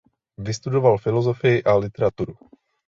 Vystudoval 0.37 0.97
filosofii 0.97 1.63
a 1.63 1.75
literaturu. 1.77 2.33